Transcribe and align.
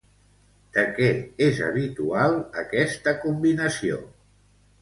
De 0.77 0.85
què 0.95 1.09
és 1.49 1.59
habitual 1.67 2.35
aquesta 2.65 3.15
combinació? 3.27 4.01